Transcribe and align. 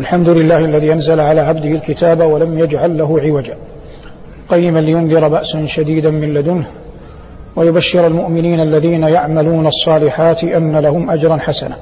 الحمد 0.00 0.28
لله 0.28 0.58
الذي 0.58 0.92
أنزل 0.92 1.20
على 1.20 1.40
عبده 1.40 1.68
الكتاب 1.68 2.20
ولم 2.20 2.58
يجعل 2.58 2.98
له 2.98 3.20
عوجا. 3.20 3.56
قيما 4.48 4.78
لينذر 4.78 5.28
بأسا 5.28 5.66
شديدا 5.66 6.10
من 6.10 6.34
لدنه 6.34 6.66
ويبشر 7.56 8.06
المؤمنين 8.06 8.60
الذين 8.60 9.02
يعملون 9.02 9.66
الصالحات 9.66 10.44
أن 10.44 10.76
لهم 10.76 11.10
أجرا 11.10 11.36
حسنا. 11.36 11.76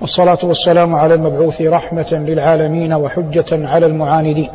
والصلاة 0.00 0.38
والسلام 0.44 0.94
على 0.94 1.14
المبعوث 1.14 1.62
رحمة 1.62 2.12
للعالمين 2.12 2.92
وحجة 2.92 3.68
على 3.68 3.86
المعاندين. 3.86 4.48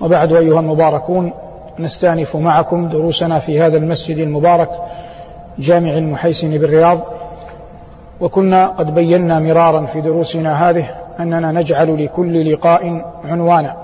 وبعد 0.00 0.32
أيها 0.32 0.60
المباركون 0.60 1.32
نستأنف 1.78 2.36
معكم 2.36 2.88
دروسنا 2.88 3.38
في 3.38 3.60
هذا 3.60 3.76
المسجد 3.76 4.18
المبارك 4.18 4.70
جامع 5.58 5.98
المحيسن 5.98 6.50
بالرياض. 6.50 6.98
وكنا 8.20 8.66
قد 8.66 8.94
بينا 8.94 9.40
مرارا 9.40 9.86
في 9.86 10.00
دروسنا 10.00 10.70
هذه 10.70 10.88
أننا 11.20 11.52
نجعل 11.52 12.04
لكل 12.04 12.52
لقاء 12.52 13.04
عنوانا. 13.24 13.76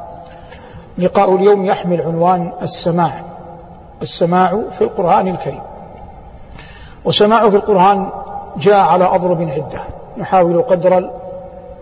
لقاء 0.98 1.34
اليوم 1.34 1.64
يحمل 1.64 2.00
عنوان 2.00 2.52
السماع. 2.62 3.22
السماع 4.02 4.60
في 4.70 4.82
القرآن 4.82 5.28
الكريم. 5.28 5.60
والسماع 7.04 7.48
في 7.48 7.56
القرآن 7.56 8.10
جاء 8.56 8.76
على 8.76 9.04
أضرب 9.04 9.42
عدة. 9.42 9.80
نحاول 10.18 10.62
قدر 10.62 11.10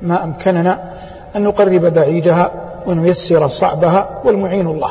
ما 0.02 0.24
أمكننا 0.24 0.92
أن 1.36 1.44
نقرب 1.44 1.80
بعيدها 1.80 2.50
ونيسر 2.86 3.46
صعبها 3.48 4.08
والمعين 4.24 4.66
الله. 4.66 4.90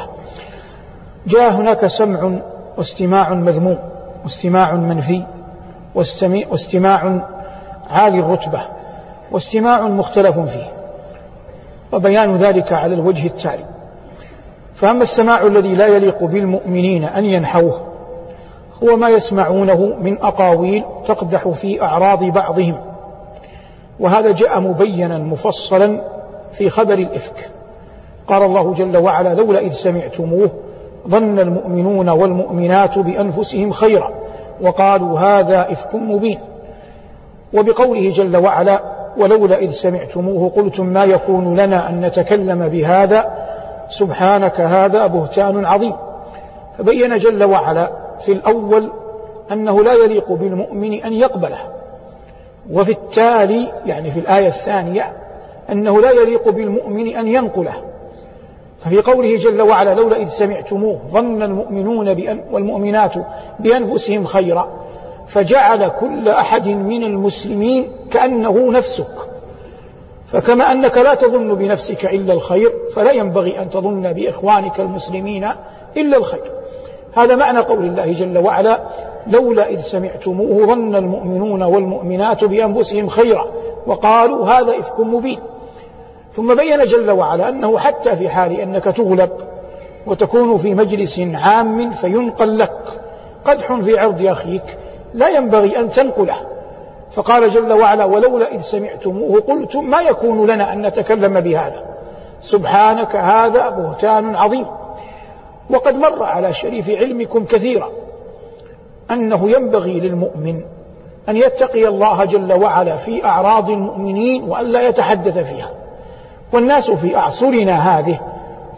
جاء 1.27 1.51
هناك 1.51 1.85
سمع 1.85 2.31
واستماع 2.77 3.33
مذموم 3.33 3.77
واستماع 4.23 4.75
منفي 4.75 5.23
واستماع 6.51 7.27
عالي 7.89 8.19
الرتبة. 8.19 8.61
واستماع 9.33 9.81
مختلف 9.81 10.39
فيه 10.39 10.71
وبيان 11.93 12.35
ذلك 12.35 12.73
على 12.73 12.95
الوجه 12.95 13.27
التالي. 13.27 13.65
فأما 14.75 15.03
السماع 15.03 15.41
الذي 15.41 15.75
لا 15.75 15.87
يليق 15.87 16.23
بالمؤمنين 16.23 17.03
أن 17.03 17.25
ينحوه 17.25 17.81
هو 18.83 18.95
ما 18.95 19.09
يسمعونه 19.09 19.95
من 20.01 20.21
أقاويل 20.21 20.83
تقدح 21.07 21.47
في 21.47 21.81
أعراض 21.81 22.23
بعضهم. 22.23 22.77
وهذا 23.99 24.31
جاء 24.31 24.59
مبينا 24.59 25.17
مفصلا 25.17 26.01
في 26.51 26.69
خبر 26.69 26.93
الإفك. 26.93 27.49
قال 28.27 28.43
الله 28.43 28.73
جل 28.73 28.97
وعلا 28.97 29.33
لولا 29.33 29.59
إذ 29.59 29.71
سمعتموه 29.71 30.51
ظن 31.07 31.39
المؤمنون 31.39 32.09
والمؤمنات 32.09 32.99
بأنفسهم 32.99 33.71
خيرا. 33.71 34.11
وقالوا 34.61 35.19
هذا 35.19 35.71
إفك 35.71 35.95
مبين. 35.95 36.39
وبقوله 37.53 38.09
جل 38.09 38.37
وعلا 38.37 38.92
ولولا 39.17 39.57
إذ 39.57 39.71
سمعتموه 39.71 40.49
قلتم 40.49 40.85
ما 40.85 41.03
يكون 41.03 41.59
لنا 41.59 41.89
أن 41.89 42.05
نتكلم 42.05 42.67
بهذا؟ 42.67 43.47
سبحانك 43.89 44.61
هذا 44.61 45.07
بهتان 45.07 45.65
عظيم. 45.65 45.93
فبين 46.77 47.15
جل 47.15 47.43
وعلا 47.43 47.91
في 48.19 48.31
الأول 48.31 48.91
أنه 49.51 49.83
لا 49.83 49.93
يليق 49.93 50.31
بالمؤمن 50.31 50.93
أن 50.93 51.13
يقبله. 51.13 51.59
وفي 52.71 52.91
التالي 52.91 53.67
يعني 53.85 54.11
في 54.11 54.19
الآية 54.19 54.47
الثانية 54.47 55.13
أنه 55.71 56.01
لا 56.01 56.11
يليق 56.11 56.49
بالمؤمن 56.49 57.07
أن 57.07 57.27
ينقله. 57.27 57.73
ففي 58.79 59.01
قوله 59.01 59.37
جل 59.37 59.61
وعلا 59.61 59.93
لولا 59.93 60.17
إذ 60.17 60.27
سمعتموه 60.27 60.99
ظن 61.07 61.41
المؤمنون 61.43 62.13
بأن 62.13 62.41
والمؤمنات 62.51 63.13
بأنفسهم 63.59 64.25
خيرا. 64.25 64.82
فجعل 65.27 65.87
كل 65.87 66.29
أحد 66.29 66.67
من 66.67 67.03
المسلمين 67.03 67.91
كأنه 68.11 68.71
نفسك. 68.71 69.15
فكما 70.25 70.71
أنك 70.71 70.97
لا 70.97 71.13
تظن 71.13 71.55
بنفسك 71.55 72.05
إلا 72.05 72.33
الخير 72.33 72.73
فلا 72.95 73.11
ينبغي 73.11 73.59
أن 73.59 73.69
تظن 73.69 74.13
بإخوانك 74.13 74.79
المسلمين 74.79 75.49
إلا 75.97 76.17
الخير. 76.17 76.51
هذا 77.13 77.35
معنى 77.35 77.59
قول 77.59 77.85
الله 77.85 78.11
جل 78.11 78.37
وعلا 78.37 78.79
لولا 79.27 79.69
إذ 79.69 79.79
سمعتموه 79.79 80.65
ظن 80.65 80.95
المؤمنون 80.95 81.63
والمؤمنات 81.63 82.43
بأنفسهم 82.43 83.07
خيرا 83.07 83.45
وقالوا 83.87 84.45
هذا 84.45 84.79
إفك 84.79 84.99
مبين. 84.99 85.39
ثم 86.33 86.55
بين 86.55 86.83
جل 86.83 87.11
وعلا 87.11 87.49
أنه 87.49 87.77
حتى 87.77 88.15
في 88.15 88.29
حال 88.29 88.59
أنك 88.59 88.83
تغلب 88.83 89.29
وتكون 90.07 90.57
في 90.57 90.75
مجلس 90.75 91.19
عام 91.19 91.91
فينقل 91.91 92.59
لك 92.59 92.79
قدح 93.45 93.73
في 93.73 93.99
عرض 93.99 94.25
أخيك 94.25 94.77
لا 95.13 95.29
ينبغي 95.29 95.79
أن 95.79 95.89
تنقله. 95.89 96.35
فقال 97.11 97.49
جل 97.49 97.73
وعلا 97.73 98.05
ولولا 98.05 98.55
إذ 98.55 98.59
سمعتموه 98.59 99.41
قلتم 99.41 99.89
ما 99.89 100.01
يكون 100.01 100.45
لنا 100.45 100.73
أن 100.73 100.87
نتكلم 100.87 101.39
بهذا. 101.39 101.83
سبحانك 102.41 103.15
هذا 103.15 103.69
بهتان 103.69 104.35
عظيم. 104.35 104.65
وقد 105.69 105.95
مر 105.95 106.23
على 106.23 106.53
شريف 106.53 106.89
علمكم 106.89 107.45
كثيرا 107.45 107.89
أنه 109.11 109.49
ينبغي 109.49 109.99
للمؤمن 109.99 110.61
أن 111.29 111.37
يتقي 111.37 111.87
الله 111.87 112.25
جل 112.25 112.53
وعلا 112.53 112.95
في 112.95 113.25
أعراض 113.25 113.69
المؤمنين 113.69 114.43
وأن 114.43 114.65
لا 114.65 114.87
يتحدث 114.87 115.37
فيها. 115.37 115.69
والناس 116.53 116.91
في 116.91 117.17
أعصرنا 117.17 117.99
هذه 117.99 118.19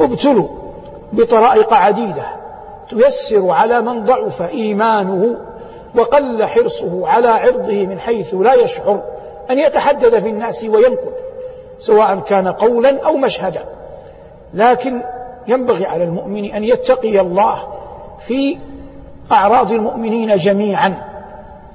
ابتلوا 0.01 0.47
بطرائق 1.13 1.73
عديدة 1.73 2.25
تيسر 2.89 3.49
على 3.49 3.81
من 3.81 4.03
ضعف 4.03 4.41
إيمانه 4.41 5.37
وقل 5.97 6.45
حرصه 6.45 7.07
على 7.07 7.27
عرضه 7.27 7.85
من 7.85 7.99
حيث 7.99 8.33
لا 8.33 8.53
يشعر 8.53 9.01
أن 9.49 9.59
يتحدث 9.59 10.15
في 10.15 10.29
الناس 10.29 10.63
وينقل 10.63 11.13
سواء 11.79 12.19
كان 12.19 12.47
قولا 12.47 13.05
أو 13.05 13.17
مشهدا. 13.17 13.65
لكن 14.53 15.01
ينبغي 15.47 15.85
على 15.85 16.03
المؤمن 16.03 16.45
أن 16.45 16.63
يتقي 16.63 17.19
الله 17.19 17.57
في 18.19 18.57
أعراض 19.31 19.71
المؤمنين 19.71 20.35
جميعا. 20.35 21.15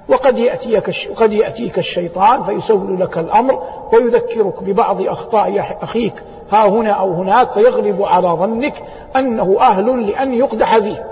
وقد 0.09 0.39
يأتيك 0.39 0.91
وقد 1.11 1.33
يأتيك 1.33 1.79
الشيطان 1.79 2.43
فيسول 2.43 3.01
لك 3.01 3.19
الأمر 3.19 3.63
ويذكرك 3.93 4.63
ببعض 4.63 5.01
أخطاء 5.01 5.77
أخيك 5.83 6.15
ها 6.51 6.69
هنا 6.69 6.91
أو 6.91 7.13
هناك 7.13 7.53
فيغلب 7.53 8.03
على 8.03 8.29
ظنك 8.29 8.75
أنه 9.17 9.57
أهل 9.61 10.11
لأن 10.11 10.35
يقدح 10.35 10.79
فيه 10.79 11.07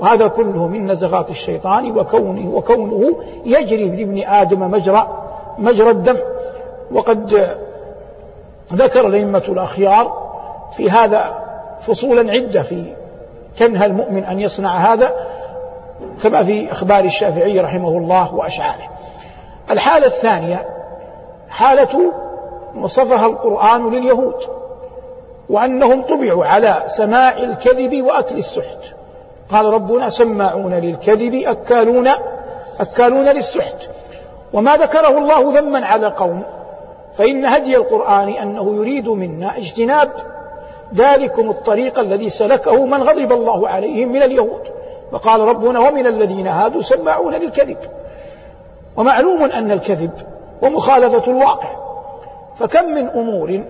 وهذا 0.00 0.28
كله 0.28 0.66
من 0.66 0.90
نزغات 0.90 1.30
الشيطان 1.30 1.98
وكونه 1.98 2.54
وكونه 2.54 3.16
يجري 3.44 3.88
لابن 3.88 4.22
آدم 4.26 4.70
مجرى 4.70 5.08
مجرى 5.58 5.90
الدم. 5.90 6.18
وقد 6.92 7.56
ذكر 8.72 9.06
الأئمة 9.06 9.42
الأخيار 9.48 10.28
في 10.72 10.90
هذا 10.90 11.44
فصولا 11.80 12.32
عدة 12.32 12.62
في 12.62 12.92
تنهى 13.58 13.86
المؤمن 13.86 14.24
أن 14.24 14.40
يصنع 14.40 14.76
هذا 14.76 15.10
كما 16.22 16.44
في 16.44 16.72
أخبار 16.72 17.04
الشافعي 17.04 17.60
رحمه 17.60 17.88
الله 17.88 18.34
وأشعاره. 18.34 18.88
الحالة 19.70 20.06
الثانية 20.06 20.68
حالة 21.48 22.12
وصفها 22.80 23.26
القرآن 23.26 23.90
لليهود 23.90 24.34
وأنهم 25.50 26.02
طبعوا 26.02 26.44
على 26.44 26.82
سماع 26.86 27.38
الكذب 27.38 28.04
وأكل 28.04 28.38
السحت. 28.38 28.97
قال 29.50 29.66
ربنا 29.66 30.10
سماعون 30.10 30.74
للكذب 30.74 31.34
أكالون 31.34 32.08
أكالون 32.80 33.24
للسحت. 33.24 33.76
وما 34.52 34.76
ذكره 34.76 35.18
الله 35.18 35.60
ذما 35.60 35.86
على 35.86 36.06
قوم. 36.06 36.42
فإن 37.12 37.44
هدي 37.44 37.76
القرآن 37.76 38.28
أنه 38.28 38.76
يريد 38.76 39.08
منا 39.08 39.56
اجتناب 39.56 40.10
ذلكم 40.94 41.50
الطريق 41.50 41.98
الذي 41.98 42.30
سلكه 42.30 42.86
من 42.86 43.02
غضب 43.02 43.32
الله 43.32 43.68
عليهم 43.68 44.12
من 44.12 44.22
اليهود. 44.22 44.62
وقال 45.12 45.40
ربنا 45.40 45.78
ومن 45.78 46.06
الذين 46.06 46.46
هادوا 46.46 46.82
سماعون 46.82 47.34
للكذب. 47.34 47.78
ومعلوم 48.96 49.42
أن 49.42 49.70
الكذب 49.70 50.10
ومخالفة 50.62 51.32
الواقع. 51.32 51.68
فكم 52.56 52.84
من 52.84 53.08
أمور 53.08 53.64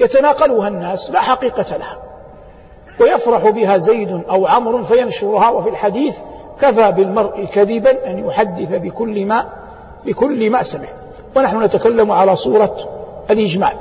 يتناقلها 0.00 0.68
الناس 0.68 1.10
لا 1.10 1.20
حقيقة 1.20 1.76
لها. 1.76 2.07
ويفرح 3.00 3.50
بها 3.50 3.78
زيد 3.78 4.22
أو 4.30 4.46
عمرو 4.46 4.82
فينشرها 4.82 5.50
وفي 5.50 5.68
الحديث 5.68 6.18
كفى 6.60 6.92
بالمرء 6.92 7.44
كذبا 7.44 8.10
أن 8.10 8.18
يحدث 8.26 8.74
بكل 8.74 9.26
ما 9.26 9.46
بكل 10.04 10.50
ما 10.50 10.62
سمع. 10.62 10.88
ونحن 11.36 11.62
نتكلم 11.62 12.12
على 12.12 12.36
صورة 12.36 12.76
الإجمال. 13.30 13.72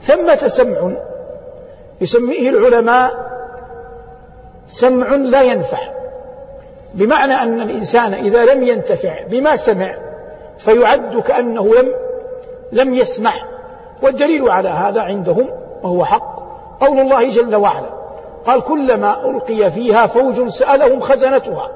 ثمة 0.00 0.48
سمع 0.48 0.92
يسميه 2.00 2.50
العلماء 2.50 3.28
سمع 4.68 5.14
لا 5.14 5.42
ينفع 5.42 5.78
بمعنى 6.94 7.32
أن 7.34 7.60
الإنسان 7.60 8.14
إذا 8.14 8.54
لم 8.54 8.62
ينتفع 8.62 9.26
بما 9.30 9.56
سمع 9.56 9.94
فيعد 10.58 11.18
كأنه 11.20 11.74
لم 11.74 11.92
لم 12.72 12.94
يسمع. 12.94 13.34
والدليل 14.02 14.50
على 14.50 14.68
هذا 14.68 15.00
عندهم 15.00 15.48
وهو 15.82 16.04
حق 16.04 16.38
قول 16.80 17.00
الله 17.00 17.30
جل 17.30 17.56
وعلا. 17.56 17.97
قال 18.46 18.60
كلما 18.60 19.30
ألقي 19.30 19.70
فيها 19.70 20.06
فوج 20.06 20.48
سألهم 20.48 21.00
خزنتها. 21.00 21.68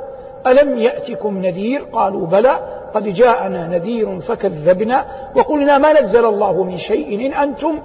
ألم 0.47 0.79
يأتكم 0.79 1.38
نذير؟ 1.38 1.85
قالوا 1.93 2.26
بلى 2.26 2.59
قد 2.94 3.05
جاءنا 3.05 3.67
نذير 3.67 4.20
فكذبنا 4.20 5.05
وقلنا 5.37 5.79
ما 5.79 6.00
نزل 6.00 6.25
الله 6.26 6.64
من 6.64 6.76
شيء 6.76 7.26
إن 7.26 7.32
أنتم 7.32 7.79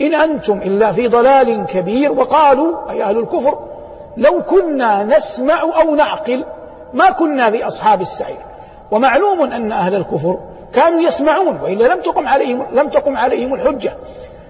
إن 0.00 0.14
أنتم 0.14 0.58
إلا 0.58 0.92
في 0.92 1.08
ضلال 1.08 1.66
كبير. 1.66 2.12
وقالوا 2.12 2.90
أي 2.90 3.02
أهل 3.02 3.18
الكفر 3.18 3.58
لو 4.16 4.42
كنا 4.42 5.02
نسمع 5.02 5.62
أو 5.82 5.94
نعقل 5.94 6.44
ما 6.94 7.10
كنا 7.10 7.50
في 7.50 7.66
أصحاب 7.66 8.00
السعير. 8.00 8.38
ومعلوم 8.90 9.40
أن 9.40 9.72
أهل 9.72 9.94
الكفر 9.94 10.38
كانوا 10.74 11.00
يسمعون 11.00 11.60
وإلا 11.62 11.94
لم 11.94 12.00
تقم 12.00 12.28
عليهم 12.28 12.66
لم 12.72 12.88
تقم 12.88 13.16
عليهم 13.16 13.54
الحجة. 13.54 13.96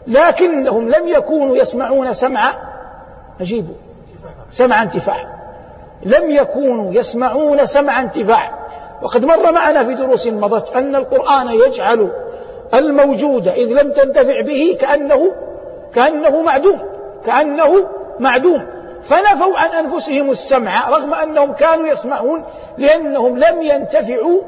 لكنهم 0.07 0.89
لم 0.89 1.09
يكونوا 1.09 1.57
يسمعون 1.57 2.15
سمع 2.15 2.55
أجيبوا 3.41 3.75
سمع 4.51 4.83
انتفاع 4.83 5.37
لم 6.03 6.31
يكونوا 6.31 6.93
يسمعون 6.93 7.67
سمع 7.67 8.01
انتفاع 8.01 8.67
وقد 9.03 9.25
مر 9.25 9.53
معنا 9.53 9.85
في 9.85 9.95
دروس 9.95 10.27
مضت 10.27 10.73
أن 10.73 10.97
القرآن 10.97 11.49
يجعل 11.49 12.11
الموجود 12.75 13.49
إذ 13.49 13.83
لم 13.83 13.93
تنتفع 13.93 14.41
به 14.41 14.77
كأنه 14.81 15.33
كأنه 15.95 16.43
معدوم. 16.43 16.79
كأنه 17.25 17.89
معدوم. 18.21 18.67
فنفوا 19.03 19.59
عن 19.59 19.85
أنفسهم 19.85 20.31
السمع 20.31 20.89
رغم 20.89 21.15
أنهم 21.15 21.53
كانوا 21.53 21.87
يسمعون 21.87 22.45
لأنهم 22.79 23.39
لم 23.39 23.63
ينتفعوا 23.63 24.43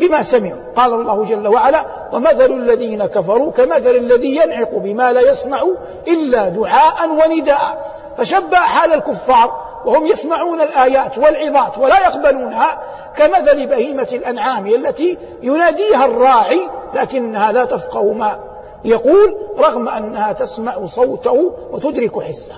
بما 0.00 0.22
سمعوا. 0.22 0.60
قال 0.76 0.94
الله 0.94 1.24
جل 1.24 1.48
وعلا 1.48 1.84
ومثل 2.12 2.52
الذين 2.52 3.06
كفروا 3.06 3.52
كمثل 3.52 3.90
الذي 3.90 4.36
ينعق 4.36 4.74
بما 4.74 5.12
لا 5.12 5.20
يسمع 5.20 5.62
إلا 6.08 6.48
دعاء 6.48 7.10
ونداء. 7.10 7.97
فشبه 8.18 8.56
حال 8.56 8.92
الكفار 8.92 9.68
وهم 9.84 10.06
يسمعون 10.06 10.60
الآيات 10.60 11.18
والعظات 11.18 11.78
ولا 11.78 11.98
يقبلونها 11.98 12.78
كمثل 13.16 13.66
بهيمة 13.66 14.08
الأنعام 14.12 14.66
التي 14.66 15.18
يناديها 15.42 16.04
الراعي 16.04 16.68
لكنها 16.94 17.52
لا 17.52 17.64
تفقه 17.64 18.12
ما 18.12 18.38
يقول 18.84 19.36
رغم 19.58 19.88
أنها 19.88 20.32
تسمع 20.32 20.86
صوته 20.86 21.54
وتدرك 21.70 22.22
حسه. 22.22 22.54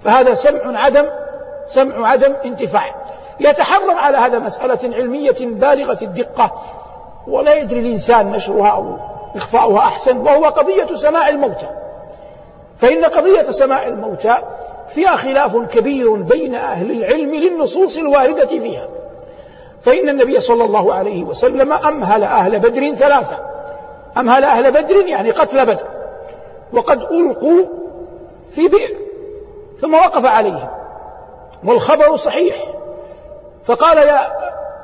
فهذا 0.00 0.34
سمع 0.34 0.60
عدم 0.64 1.06
سمع 1.66 2.08
عدم 2.08 2.34
انتفاع. 2.44 2.94
يتحرر 3.40 3.98
على 3.98 4.18
هذا 4.18 4.38
مسألة 4.38 4.94
علمية 4.96 5.36
بالغة 5.40 5.98
الدقة 6.02 6.52
ولا 7.28 7.54
يدري 7.54 7.80
الإنسان 7.80 8.32
نشرها 8.32 8.68
أو 8.68 8.96
إخفاؤها 9.36 9.78
أحسن 9.78 10.16
وهو 10.18 10.44
قضية 10.44 10.96
سماع 10.96 11.28
الموتى. 11.28 11.68
فإن 12.80 13.04
قضية 13.04 13.42
سماع 13.42 13.86
الموتى 13.86 14.38
فيها 14.88 15.16
خلاف 15.16 15.56
كبير 15.56 16.14
بين 16.14 16.54
أهل 16.54 16.90
العلم 16.90 17.34
للنصوص 17.34 17.98
الواردة 17.98 18.46
فيها. 18.46 18.88
فإن 19.82 20.08
النبي 20.08 20.40
صلى 20.40 20.64
الله 20.64 20.94
عليه 20.94 21.24
وسلم 21.24 21.72
أمهل 21.72 22.24
أهل 22.24 22.58
بدر 22.58 22.94
ثلاثة. 22.94 23.38
أمهل 24.18 24.44
أهل 24.44 24.72
بدر 24.72 25.06
يعني 25.06 25.30
قتل 25.30 25.66
بدر. 25.66 25.86
وقد 26.72 27.02
ألقوا 27.02 27.64
في 28.50 28.68
بئر. 28.68 28.96
ثم 29.80 29.94
وقف 29.94 30.26
عليهم. 30.26 30.68
والخبر 31.64 32.16
صحيح. 32.16 32.56
فقال 33.64 33.98
يا 33.98 34.20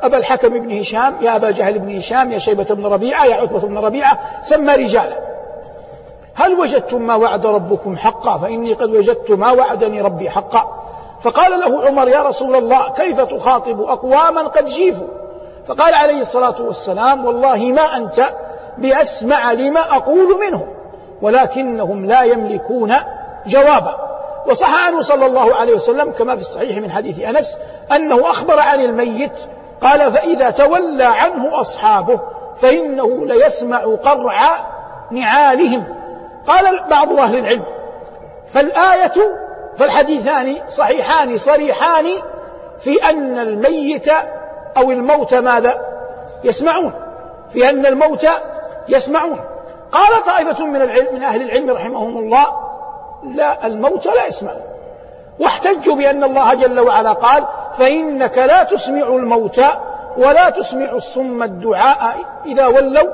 أبا 0.03 0.17
الحكم 0.17 0.49
بن 0.49 0.79
هشام 0.79 1.15
يا 1.21 1.37
أبا 1.37 1.51
جهل 1.51 1.79
بن 1.79 1.97
هشام 1.97 2.31
يا 2.31 2.39
شيبة 2.39 2.65
بن 2.65 2.87
ربيعة 2.87 3.25
يا 3.25 3.35
عتبة 3.35 3.59
بن 3.59 3.79
ربيعة 3.79 4.43
سمى 4.43 4.73
رجالا. 4.73 5.36
هل 6.37 6.53
وجدتم 6.53 7.03
ما 7.03 7.15
وعد 7.15 7.47
ربكم 7.47 7.97
حقا؟ 7.97 8.39
فإني 8.39 8.73
قد 8.73 8.91
وجدت 8.91 9.31
ما 9.31 9.53
وعدني 9.53 10.01
ربي 10.01 10.31
حقا. 10.31 10.83
فقال 11.21 11.61
له 11.61 11.87
عمر 11.87 12.09
يا 12.09 12.23
رسول 12.23 12.57
الله 12.57 12.93
كيف 12.93 13.21
تخاطب 13.21 13.81
أقواما 13.81 14.43
قد 14.43 14.67
جيفوا؟ 14.67 15.09
فقال 15.67 15.95
عليه 15.95 16.21
الصلاة 16.21 16.55
والسلام 16.61 17.25
والله 17.25 17.57
ما 17.59 17.83
أنت 17.97 18.35
بأسمع 18.79 19.53
لما 19.53 19.81
أقول 19.81 20.41
منهم 20.41 20.69
ولكنهم 21.23 22.07
لا 22.07 22.23
يملكون 22.23 22.95
جوابا. 23.47 23.97
وصح 24.47 24.87
عنه 24.87 25.03
صلى 25.03 25.27
الله 25.27 25.55
عليه 25.55 25.75
وسلم 25.75 26.11
كما 26.11 26.37
في 26.37 26.43
الصحيح 26.43 26.79
من 26.79 26.91
حديث 26.91 27.21
أنس 27.21 27.59
أنه 27.97 28.31
أخبر 28.31 28.61
عن 28.61 28.81
الميت 28.81 29.33
قال 29.81 30.13
فإذا 30.13 30.51
تولى 30.51 31.05
عنه 31.05 31.61
أصحابه 31.61 32.21
فإنه 32.57 33.27
ليسمع 33.27 33.79
قرع 33.79 34.49
نعالهم. 35.11 35.96
قال 36.47 36.81
بعض 36.91 37.13
أهل 37.13 37.39
العلم 37.39 37.65
فالآية 38.47 39.13
فالحديثان 39.77 40.57
صحيحان 40.69 41.39
صريحان 41.39 42.07
في 42.79 43.11
أن 43.11 43.39
الميت 43.39 44.09
أو 44.77 44.91
الموت 44.91 45.35
ماذا؟ 45.35 45.81
يسمعون. 46.45 46.93
في 47.51 47.71
أن 47.71 47.87
الموت 47.87 48.27
يسمعون. 48.89 49.41
قال 49.93 50.25
طائفة 50.27 50.67
من 50.67 50.83
العلم 50.83 51.15
من 51.15 51.23
أهل 51.23 51.43
العلم 51.43 51.71
رحمهم 51.71 52.19
الله 52.19 52.47
لا 53.35 53.67
الموت 53.67 54.07
لا 54.07 54.27
يسمعون 54.29 54.63
واحتجوا 55.41 55.97
بأن 55.97 56.25
الله 56.25 56.55
جل 56.55 56.81
وعلا 56.81 57.13
قال 57.13 57.45
فإنك 57.79 58.39
لا 58.39 58.63
تسمع 58.65 59.07
الموتى 59.07 59.69
ولا 60.17 60.51
تسمع 60.51 60.93
الصم 60.93 61.43
الدعاء 61.43 62.17
إذا 62.47 62.67
ولوا 62.67 63.13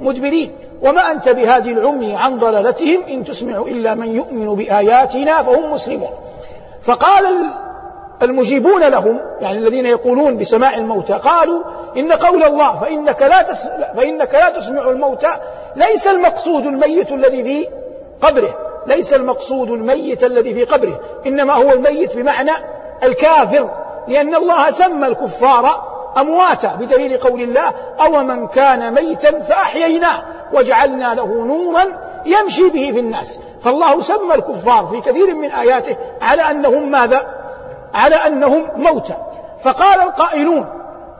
مدبرين. 0.00 0.67
وما 0.82 1.10
أنت 1.10 1.28
بهادي 1.28 1.72
العمي 1.72 2.16
عن 2.16 2.38
ضلالتهم 2.38 3.02
إن 3.08 3.24
تسمع 3.24 3.58
إلا 3.58 3.94
من 3.94 4.16
يؤمن 4.16 4.54
بآياتنا 4.54 5.42
فهم 5.42 5.72
مسلمون. 5.72 6.10
فقال 6.82 7.50
المجيبون 8.22 8.84
لهم 8.84 9.20
يعني 9.40 9.58
الذين 9.58 9.86
يقولون 9.86 10.36
بسماع 10.36 10.74
الموتى 10.74 11.12
قالوا 11.12 11.62
إن 11.96 12.12
قول 12.12 12.42
الله 12.42 12.78
فإنك 12.78 13.22
لا 13.22 13.42
تس 13.42 13.68
فإنك 13.96 14.34
لا 14.34 14.50
تسمع 14.50 14.90
الموتى 14.90 15.36
ليس 15.76 16.06
المقصود 16.06 16.66
الميت 16.66 17.12
الذي 17.12 17.42
في 17.42 17.68
قبره 18.22 18.56
ليس 18.86 19.14
المقصود 19.14 19.70
الميت 19.70 20.24
الذي 20.24 20.54
في 20.54 20.64
قبره 20.64 21.00
إنما 21.26 21.52
هو 21.52 21.72
الميت 21.72 22.16
بمعنى 22.16 22.52
الكافر 23.02 23.70
لأن 24.08 24.34
الله 24.34 24.70
سمى 24.70 25.06
الكفار 25.06 25.87
أمواتا 26.18 26.74
بدليل 26.74 27.16
قول 27.16 27.42
الله 27.42 27.72
أو 28.00 28.22
من 28.22 28.46
كان 28.46 28.94
ميتا 28.94 29.40
فأحييناه 29.40 30.22
وجعلنا 30.52 31.14
له 31.14 31.26
نورا 31.26 31.84
يمشي 32.26 32.68
به 32.68 32.92
في 32.92 33.00
الناس. 33.00 33.40
فالله 33.60 34.00
سمى 34.00 34.34
الكفار 34.34 34.86
في 34.86 35.00
كثير 35.00 35.34
من 35.34 35.50
آياته 35.50 35.96
على 36.20 36.42
أنهم 36.42 36.90
ماذا؟ 36.90 37.26
على 37.94 38.14
أنهم 38.14 38.66
موتى. 38.76 39.14
فقال 39.60 40.00
القائلون 40.00 40.66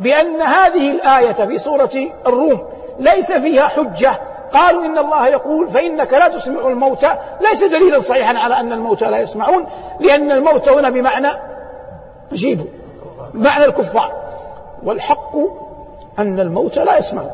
بأن 0.00 0.40
هذه 0.40 0.90
الآية 0.90 1.32
في 1.32 1.58
سورة 1.58 1.90
الروم 2.26 2.68
ليس 2.98 3.32
فيها 3.32 3.68
حجة. 3.68 4.14
قالوا 4.52 4.84
إن 4.84 4.98
الله 4.98 5.28
يقول 5.28 5.68
فإنك 5.68 6.12
لا 6.12 6.28
تسمع 6.28 6.68
الموتى. 6.68 7.18
ليس 7.40 7.64
دليلا 7.64 8.00
صحيحا 8.00 8.38
على 8.38 8.60
أن 8.60 8.72
الموتى 8.72 9.04
لا 9.04 9.18
يسمعون 9.18 9.66
لأن 10.00 10.32
الموت 10.32 10.68
هنا 10.68 10.90
بمعنى 10.90 11.28
جيبوا 12.32 12.66
بمعنى 13.34 13.64
الكفار. 13.64 14.27
والحق 14.84 15.36
أن 16.18 16.40
الموت 16.40 16.78
لا 16.78 16.98
يسمعون 16.98 17.30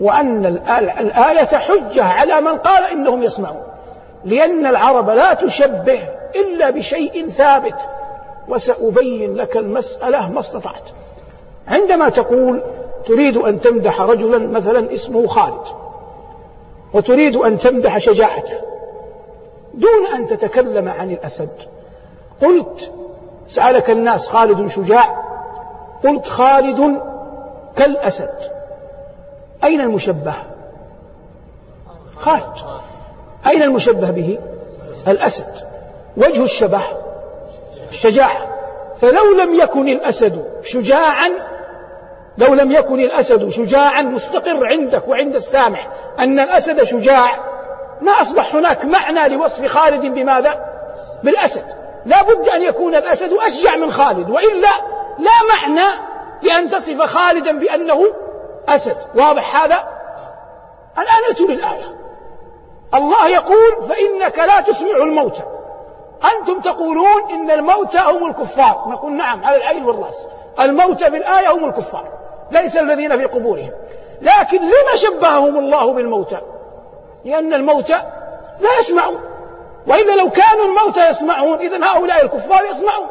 وأن 0.00 0.46
الآية 0.46 1.56
حجة 1.56 2.04
على 2.04 2.40
من 2.40 2.58
قال 2.58 2.84
إنهم 2.84 3.22
يسمعون 3.22 3.62
لأن 4.24 4.66
العرب 4.66 5.10
لا 5.10 5.34
تشبه 5.34 6.00
إلا 6.36 6.70
بشيء 6.70 7.28
ثابت 7.28 7.76
وسأبين 8.48 9.34
لك 9.34 9.56
المسألة 9.56 10.32
ما 10.32 10.40
استطعت. 10.40 10.82
عندما 11.68 12.08
تقول 12.08 12.62
تريد 13.06 13.36
أن 13.36 13.60
تمدح 13.60 14.00
رجلا 14.00 14.38
مثلا 14.38 14.94
اسمه 14.94 15.26
خالد 15.26 15.66
وتريد 16.94 17.36
أن 17.36 17.58
تمدح 17.58 17.98
شجاعته 17.98 18.58
دون 19.74 20.06
أن 20.14 20.26
تتكلم 20.26 20.88
عن 20.88 21.10
الأسد 21.10 21.50
قلت 22.42 22.92
سألك 23.48 23.90
الناس 23.90 24.28
خالد 24.28 24.68
شجاع 24.68 25.27
قلت 26.04 26.26
خالد 26.26 27.00
كالأسد. 27.76 28.30
أين 29.64 29.80
المشبه؟ 29.80 30.34
خالد 32.16 32.54
أين 33.46 33.62
المشبه 33.62 34.10
به؟ 34.10 34.38
الأسد. 35.08 35.54
وجه 36.16 36.42
الشبه؟ 36.42 36.82
الشجاعة 37.90 38.58
فلو 38.96 39.34
لم 39.38 39.54
يكن 39.54 39.88
الأسد 39.88 40.44
شجاعا 40.64 41.30
لو 42.38 42.54
لم 42.54 42.72
يكن 42.72 43.00
الأسد 43.00 43.48
شجاعا 43.48 44.02
مستقر 44.02 44.66
عندك 44.66 45.08
وعند 45.08 45.34
السامع 45.34 45.78
أن 46.18 46.38
الأسد 46.38 46.82
شجاع 46.82 47.30
ما 48.00 48.12
أصبح 48.12 48.54
هناك 48.54 48.84
معنى 48.84 49.36
لوصف 49.36 49.66
خالد 49.66 50.06
بماذا؟ 50.06 50.64
بالأسد. 51.22 51.64
لا 52.06 52.22
بد 52.22 52.48
أن 52.48 52.62
يكون 52.62 52.94
الأسد 52.94 53.32
أشجع 53.32 53.76
من 53.76 53.92
خالد 53.92 54.30
وإلا 54.30 54.68
لا 55.18 55.30
معنى 55.48 55.88
لأن 56.42 56.70
تصف 56.70 57.02
خالدا 57.02 57.58
بأنه 57.58 58.04
أسد. 58.68 58.96
واضح 59.14 59.62
هذا؟ 59.62 59.88
الآن 60.98 61.30
أتوا 61.30 61.46
بالآية. 61.46 61.96
الله 62.94 63.28
يقول 63.28 63.88
فإنك 63.88 64.38
لا 64.38 64.60
تسمع 64.60 64.96
الموتى. 64.96 65.42
أنتم 66.34 66.60
تقولون 66.60 67.30
إن 67.30 67.50
الموتى 67.50 67.98
هم 67.98 68.30
الكفار. 68.30 68.84
نقول 68.88 69.12
نعم 69.12 69.44
على 69.44 69.56
العين 69.56 69.84
والرأس. 69.84 70.26
الموتى 70.60 71.10
في 71.10 71.16
الآية 71.16 71.52
هم 71.52 71.64
الكفار 71.64 72.08
ليس 72.50 72.76
الذين 72.76 73.16
في 73.16 73.24
قبورهم. 73.24 73.70
لكن 74.22 74.58
لما 74.58 74.94
شبههم 74.94 75.58
الله 75.58 75.92
بالموتى؟ 75.92 76.38
لأن 77.24 77.52
الموتى 77.52 78.00
لا 78.60 78.78
يسمعون. 78.80 79.20
وإلا 79.86 80.22
لو 80.22 80.30
كانوا 80.30 80.64
الموتى 80.64 81.08
يسمعون 81.10 81.58
إذا 81.58 81.86
هؤلاء 81.86 82.24
الكفار 82.24 82.64
يسمعون. 82.70 83.08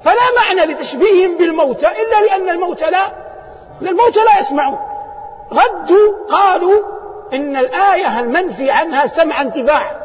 فلا 0.00 0.22
معنى 0.40 0.72
لتشبيههم 0.72 1.38
بالموتى 1.38 1.86
إلا 1.86 2.26
لأن 2.28 2.48
الموتى 2.48 2.90
لا 2.90 3.04
الموتى 3.82 4.20
لا 4.24 4.40
يسمعون. 4.40 4.78
ردوا 5.52 6.26
قالوا 6.30 6.82
إن 7.34 7.56
الآية 7.56 8.20
المنفي 8.20 8.70
عنها 8.70 9.06
سمع 9.06 9.42
انتفاع. 9.42 9.96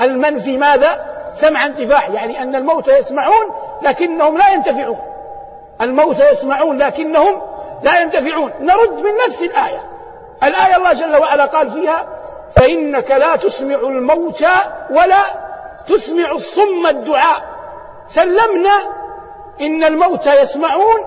المنفي 0.00 0.58
ماذا؟ 0.58 1.12
سمع 1.34 1.66
انتفاع 1.66 2.08
يعني 2.08 2.42
أن 2.42 2.54
الموتى 2.54 2.92
يسمعون 2.92 3.54
لكنهم 3.82 4.38
لا 4.38 4.48
ينتفعون. 4.48 4.98
الموتى 5.80 6.30
يسمعون 6.30 6.78
لكنهم 6.78 7.42
لا 7.82 8.00
ينتفعون. 8.00 8.52
نرد 8.60 9.00
من 9.00 9.10
نفس 9.26 9.42
الآية. 9.42 9.90
الآية 10.42 10.76
الله 10.76 10.92
جل 10.92 11.16
وعلا 11.16 11.44
قال 11.44 11.70
فيها 11.70 12.06
فإنك 12.56 13.10
لا 13.10 13.36
تسمع 13.36 13.74
الموتى 13.74 14.54
ولا 14.90 15.22
تسمع 15.88 16.32
الصم 16.32 16.86
الدعاء. 16.86 17.42
سلمنا 18.06 19.01
إن 19.62 19.84
الموتى 19.84 20.40
يسمعون 20.40 21.00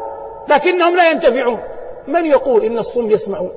لكنهم 0.48 0.96
لا 0.96 1.12
ينتفعون. 1.12 1.60
من 2.08 2.26
يقول 2.26 2.64
إن 2.64 2.78
الصم 2.78 3.12
يسمعون؟ 3.12 3.52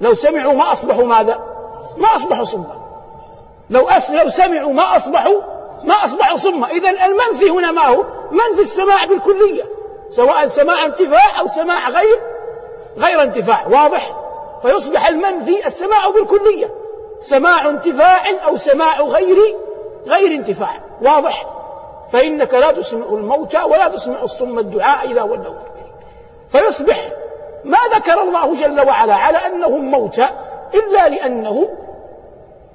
لو 0.00 0.14
سمعوا 0.14 0.52
ما 0.52 0.72
أصبحوا 0.72 1.04
ماذا؟ 1.04 1.42
ما 1.96 2.16
أصبحوا 2.16 2.44
صما 2.44 2.88
لو, 3.70 3.88
أس... 3.88 4.10
لو 4.10 4.28
سمعوا 4.28 4.72
ما 4.72 4.96
أصبحوا 4.96 5.40
ما 5.84 5.94
أصبحوا 6.04 6.36
صما 6.36 6.70
إذا 6.70 6.90
المنفي 6.90 7.50
هنا 7.50 7.72
ما 7.72 7.86
هو؟ 7.86 8.04
منفي 8.30 8.62
السماع 8.62 9.04
بالكلية. 9.04 9.64
سواء 10.10 10.46
سماع 10.46 10.86
انتفاع 10.86 11.40
أو 11.40 11.46
سماع 11.46 11.88
غير 11.88 12.20
غير 12.98 13.22
انتفاع. 13.22 13.66
واضح؟ 13.66 14.16
فيصبح 14.62 15.06
المنفي 15.08 15.66
السماع 15.66 16.10
بالكلية. 16.10 16.74
سماع 17.20 17.68
انتفاع 17.68 18.46
أو 18.46 18.56
سماع 18.56 19.00
غير 19.00 19.36
غير 20.06 20.38
انتفاع. 20.38 20.80
واضح؟ 21.02 21.57
فإنك 22.12 22.54
لا 22.54 22.72
تسمع 22.72 23.06
الموتى 23.06 23.62
ولا 23.62 23.88
تسمع 23.88 24.22
الصم 24.22 24.58
الدعاء 24.58 25.10
إذا 25.10 25.22
ولوا 25.22 25.54
فيصبح 26.48 27.00
ما 27.64 27.78
ذكر 27.94 28.22
الله 28.22 28.54
جل 28.54 28.88
وعلا 28.88 29.14
على 29.14 29.38
أنهم 29.38 29.90
موتى 29.90 30.28
إلا 30.74 31.08
لأنه 31.08 31.68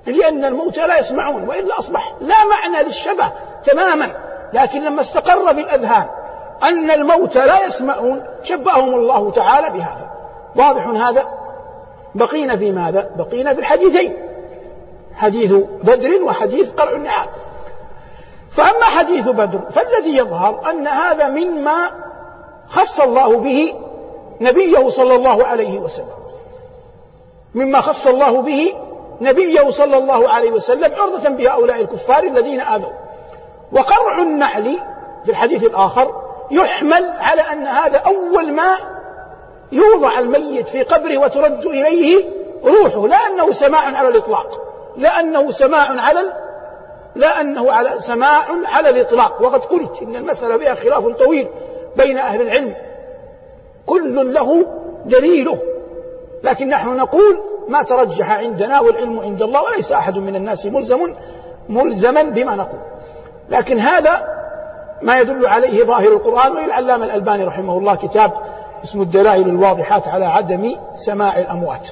لأن 0.05 0.45
الموتى 0.45 0.87
لا 0.87 0.99
يسمعون 0.99 1.47
وإلا 1.47 1.79
أصبح 1.79 2.13
لا 2.21 2.35
معنى 2.45 2.83
للشبه 2.85 3.31
تماما. 3.65 4.09
لكن 4.53 4.83
لما 4.83 5.01
استقر 5.01 5.51
بالأذهان 5.51 6.07
أن 6.63 6.91
الموتى 6.91 7.45
لا 7.45 7.65
يسمعون 7.65 8.23
شبههم 8.43 8.95
الله 8.95 9.31
تعالى 9.31 9.69
بهذا. 9.69 10.11
واضح 10.55 10.87
هذا؟ 10.87 11.27
بقينا 12.15 12.57
في 12.57 12.71
ماذا؟ 12.71 13.09
بقينا 13.15 13.53
في 13.53 13.59
الحديثين. 13.59 14.13
حديث 15.15 15.53
بدر 15.83 16.23
وحديث 16.23 16.71
قرع 16.71 16.91
النعال. 16.91 17.29
فأما 18.55 18.85
حديث 18.85 19.27
بدر 19.27 19.59
فالذي 19.69 20.17
يظهر 20.17 20.69
أن 20.69 20.87
هذا 20.87 21.27
مما 21.27 21.91
خص 22.67 22.99
الله 22.99 23.37
به 23.37 23.73
نبيه 24.41 24.89
صلى 24.89 25.15
الله 25.15 25.45
عليه 25.45 25.79
وسلم. 25.79 26.23
مما 27.55 27.81
خص 27.81 28.07
الله 28.07 28.41
به 28.41 28.73
نبيه 29.21 29.69
صلى 29.69 29.97
الله 29.97 30.29
عليه 30.29 30.51
وسلم 30.51 30.93
عرضة 30.95 31.29
بهؤلاء 31.29 31.81
الكفار 31.81 32.23
الذين 32.23 32.61
آذوا 32.61 32.89
وقرع 33.71 34.17
النعل 34.21 34.77
في 35.25 35.31
الحديث 35.31 35.63
الآخر 35.63 36.21
يحمل 36.51 37.13
على 37.19 37.41
أن 37.41 37.67
هذا 37.67 37.97
أول 37.97 38.53
ما 38.53 38.75
يوضع 39.71 40.19
الميت 40.19 40.67
في 40.67 40.83
قبره 40.83 41.17
وترد 41.17 41.65
إليه 41.65 42.25
روحه 42.65 43.07
لا 43.07 43.17
أنه 43.17 43.51
سماع 43.51 43.97
على 43.97 44.07
الإطلاق 44.07 44.61
لا 44.97 45.19
أنه 45.19 45.51
سماع 45.51 46.01
على 46.01 46.19
لا 47.15 47.41
أنه 47.41 47.71
على 47.71 47.89
سماع 47.99 48.43
على 48.65 48.89
الإطلاق. 48.89 49.41
وقد 49.41 49.61
قلت 49.61 50.01
إن 50.01 50.15
المسألة 50.15 50.57
فيها 50.57 50.75
خلاف 50.75 51.07
طويل 51.07 51.47
بين 51.97 52.17
أهل 52.17 52.41
العلم. 52.41 52.75
كل 53.85 54.33
له 54.33 54.65
دليله. 55.05 55.57
لكن 56.43 56.69
نحن 56.69 56.97
نقول 56.97 57.39
ما 57.67 57.83
ترجح 57.83 58.31
عندنا 58.31 58.79
والعلم 58.79 59.19
عند 59.19 59.41
الله 59.41 59.63
وليس 59.63 59.91
أحد 59.91 60.17
من 60.17 60.35
الناس 60.35 60.65
ملزم 60.65 61.13
ملزما 61.69 62.23
بما 62.23 62.55
نقول. 62.55 62.79
لكن 63.49 63.79
هذا 63.79 64.43
ما 65.01 65.19
يدل 65.19 65.45
عليه 65.47 65.83
ظاهر 65.83 66.07
القرآن 66.07 66.51
وللعلامة 66.51 67.05
الألباني 67.05 67.43
رحمه 67.43 67.77
الله 67.77 67.95
كتاب 67.95 68.31
اسمه 68.83 69.03
الدلائل 69.03 69.49
الواضحات 69.49 70.07
على 70.07 70.25
عدم 70.25 70.75
سماع 70.95 71.39
الأموات. 71.39 71.89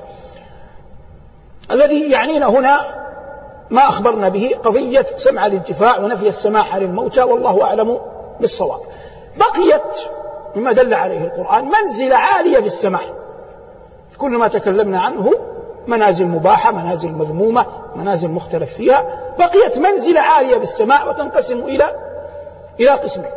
الذي 1.72 2.12
يعنينا 2.12 2.46
هنا 2.46 2.78
ما 3.72 3.90
أخبرنا 3.90 4.30
به 4.30 4.56
قضية 4.64 5.02
سمع 5.02 5.46
الانتفاع 5.46 5.98
ونفي 6.00 6.28
السماع 6.28 6.74
عن 6.74 6.82
الموتى 6.82 7.24
والله 7.24 7.64
أعلم 7.64 8.00
بالصواب. 8.40 8.80
بقيت 9.38 9.98
مما 10.56 10.72
دل 10.72 10.94
عليه 10.94 11.26
القرآن 11.26 11.70
منزلة 11.70 12.16
عالية 12.16 12.60
في 12.60 12.66
السماع. 12.66 13.02
كل 14.18 14.32
ما 14.32 14.48
تكلمنا 14.48 15.02
عنه 15.02 15.34
منازل 15.88 16.26
مباحة 16.26 16.72
منازل 16.72 17.12
مذمومة 17.12 17.66
منازل 17.96 18.30
مختلف 18.30 18.74
فيها. 18.74 19.06
بقيت 19.40 19.78
منزلة 19.78 20.22
عالية 20.22 20.58
بالسماع 20.58 21.10
وتنقسم 21.10 21.60
إلى 21.60 21.96
إلى 22.80 22.92
قسمين. 22.92 23.32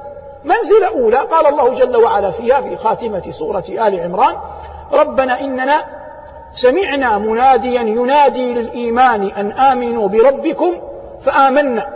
منزلة 0.45 0.89
أولى 0.89 1.19
قال 1.19 1.47
الله 1.47 1.75
جل 1.75 1.97
وعلا 1.97 2.31
فيها 2.31 2.61
في 2.61 2.77
خاتمة 2.77 3.31
سورة 3.31 3.65
آل 3.69 4.01
عمران 4.01 4.37
ربنا 4.93 5.41
إننا 5.41 6.04
سمعنا 6.55 7.19
مناديا 7.19 7.81
ينادي 7.81 8.55
للإيمان 8.55 9.25
أن 9.25 9.53
آمنوا 9.53 10.09
بربكم 10.09 10.75
فآمنا. 11.21 11.89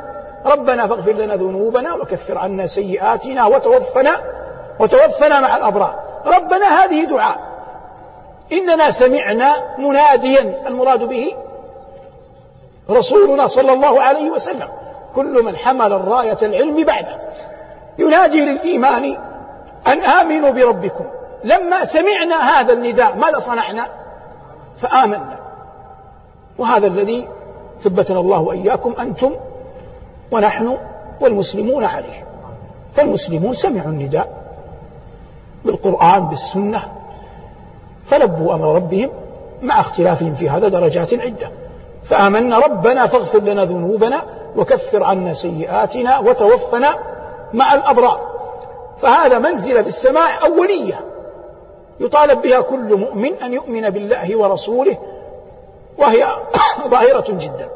ربنا 0.46 0.86
فاغفر 0.86 1.12
لنا 1.12 1.36
ذنوبنا 1.36 1.94
وكفر 1.94 2.38
عنا 2.38 2.66
سيئاتنا 2.66 3.46
وتوفنا 3.46 4.10
وتوفنا 4.80 5.40
مع 5.40 5.56
الأبرار. 5.56 5.94
ربنا 6.26 6.84
هذه 6.84 7.04
دعاء. 7.04 7.38
إننا 8.52 8.90
سمعنا 8.90 9.52
مناديا. 9.78 10.62
المراد 10.66 11.02
به 11.02 11.34
رسولنا 12.90 13.46
صلى 13.46 13.72
الله 13.72 14.02
عليه 14.02 14.30
وسلم. 14.30 14.68
كل 15.14 15.44
من 15.44 15.56
حمل 15.56 15.92
الراية 15.92 16.38
العلم 16.42 16.84
بعده. 16.84 17.18
ينادي 17.98 18.40
للإيمان 18.40 19.16
أن 19.86 20.00
آمنوا 20.00 20.50
بربكم. 20.50 21.04
لما 21.44 21.84
سمعنا 21.84 22.36
هذا 22.36 22.72
النداء 22.72 23.16
ماذا 23.16 23.38
صنعنا؟ 23.38 23.97
فآمنا. 24.78 25.38
وهذا 26.58 26.86
الذي 26.86 27.28
ثبتنا 27.80 28.20
الله 28.20 28.40
وإياكم 28.40 28.94
أنتم 29.00 29.32
ونحن 30.30 30.76
والمسلمون 31.20 31.84
عليه. 31.84 32.26
فالمسلمون 32.92 33.54
سمعوا 33.54 33.88
النداء 33.88 34.42
بالقرآن 35.64 36.28
بالسنة 36.28 36.82
فلبوا 38.04 38.54
أمر 38.54 38.74
ربهم 38.74 39.10
مع 39.62 39.80
اختلافهم 39.80 40.34
في 40.34 40.50
هذا 40.50 40.68
درجات 40.68 41.14
عدة. 41.14 41.50
فآمنا 42.04 42.58
ربنا 42.58 43.06
فاغفر 43.06 43.38
لنا 43.38 43.64
ذنوبنا 43.64 44.22
وكفر 44.56 45.04
عنا 45.04 45.32
سيئاتنا 45.32 46.18
وتوفنا 46.18 46.94
مع 47.54 47.74
الأبرار. 47.74 48.20
فهذا 48.98 49.38
منزلة 49.38 49.82
في 49.82 49.88
السماع 49.88 50.46
أولية. 50.46 51.00
يطالب 52.00 52.42
بها 52.42 52.60
كل 52.60 52.96
مؤمن 52.96 53.34
أن 53.34 53.52
يؤمن 53.52 53.90
بالله 53.90 54.36
ورسوله 54.36 54.96
وهي 55.98 56.36
ظاهرة 56.88 57.24
جدا. 57.28 57.68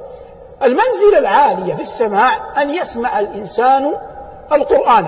المنزلة 0.62 1.18
العالية 1.18 1.74
في 1.74 1.80
السماع 1.80 2.62
أن 2.62 2.70
يسمع 2.70 3.20
الإنسان 3.20 3.94
القرآن 4.52 5.06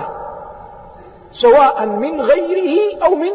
سواء 1.31 1.85
من 1.85 2.21
غيره 2.21 3.03
أو 3.05 3.15
من 3.15 3.31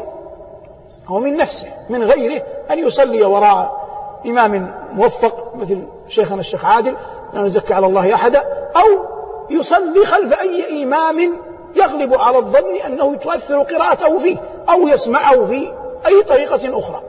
أو 1.10 1.18
من 1.18 1.36
نفسه 1.36 1.68
من 1.88 2.04
غيره 2.04 2.42
أن 2.70 2.78
يصلي 2.78 3.22
وراء 3.22 3.80
إمام 4.26 4.74
موفق 4.92 5.52
مثل 5.54 5.82
شيخنا 6.08 6.40
الشيخ 6.40 6.64
عادل 6.64 6.96
لا 7.32 7.40
نزكي 7.40 7.74
على 7.74 7.86
الله 7.86 8.14
أحدا 8.14 8.38
أو 8.76 9.04
يصلي 9.50 10.06
خلف 10.06 10.40
أي 10.40 10.82
إمام 10.82 11.38
يغلب 11.76 12.14
على 12.14 12.38
الظن 12.38 12.76
أنه 12.86 13.16
تؤثر 13.16 13.62
قراءته 13.62 14.18
فيه. 14.18 14.36
أو 14.68 14.88
يسمعه 14.88 15.44
في 15.44 15.72
أي 16.06 16.22
طريقة 16.28 16.78
أخرى 16.78 17.02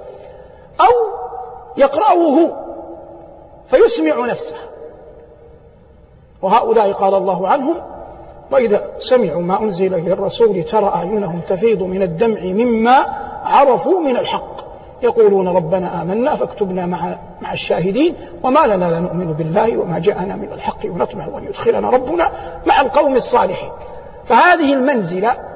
أو 0.82 0.92
يقرأه 1.78 2.58
فيسمع 3.66 4.26
نفسه. 4.26 4.56
وهؤلاء 6.42 6.92
قال 6.92 7.14
الله 7.14 7.48
عنهم 7.48 7.76
وإذا 8.52 8.84
سمعوا 9.00 9.42
ما 9.42 9.62
أنزل 9.62 9.94
إلى 9.94 10.14
الرسول 10.14 10.64
ترى 10.64 10.86
أعينهم 10.86 11.42
تفيض 11.50 11.84
من 11.84 12.02
الدمع 12.02 12.42
مما 12.42 13.06
عرفوا 13.44 14.00
من 14.00 14.18
الحق. 14.18 14.72
يقولون 15.04 15.48
ربنا 15.48 16.02
آمنا 16.02 16.36
فاكتبنا 16.36 16.86
مع 16.86 17.18
مع 17.42 17.54
الشاهدين 17.54 18.16
وما 18.44 18.60
لنا 18.60 18.86
لا 18.86 19.00
نؤمن 19.00 19.34
بالله 19.34 19.78
وما 19.78 20.00
جاءنا 20.00 20.36
من 20.36 20.50
الحق 20.54 20.86
ونطمع 20.86 21.26
أن 21.38 21.44
يدخلنا 21.44 21.90
ربنا 21.90 22.32
مع 22.66 22.82
القوم 22.82 23.16
الصالحين. 23.16 23.72
فهذه 24.26 24.74
المنزلة 24.74 25.51